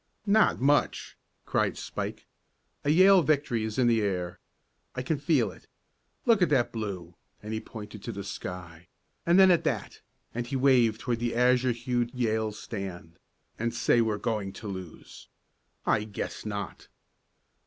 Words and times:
"Not 0.25 0.59
much!" 0.59 1.15
cried 1.45 1.77
Spike. 1.77 2.25
"A 2.83 2.89
Yale 2.89 3.21
victory 3.21 3.63
is 3.63 3.77
in 3.77 3.85
the 3.85 4.01
air. 4.01 4.39
I 4.95 5.03
can 5.03 5.19
feel 5.19 5.51
it! 5.51 5.67
Look 6.25 6.41
at 6.41 6.49
that 6.49 6.71
blue," 6.71 7.13
and 7.43 7.53
he 7.53 7.59
pointed 7.59 8.01
to 8.05 8.11
the 8.11 8.23
sky, 8.23 8.87
"and 9.27 9.37
then 9.37 9.51
at 9.51 9.63
that," 9.65 10.01
and 10.33 10.47
he 10.47 10.55
waved 10.55 11.01
toward 11.01 11.19
the 11.19 11.35
azure 11.35 11.71
hued 11.71 12.15
Yale 12.15 12.51
stand, 12.51 13.19
"and 13.59 13.75
say 13.75 14.01
we're 14.01 14.17
going 14.17 14.53
to 14.53 14.67
lose! 14.67 15.27
I 15.85 16.05
guess 16.05 16.47
not!" 16.47 16.87